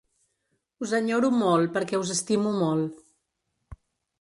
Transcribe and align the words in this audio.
Us 0.85 0.93
enyoro 0.99 1.29
molt 1.35 1.75
perquè 1.75 1.99
us 2.05 2.15
estimo 2.17 2.57
molt. 2.63 2.99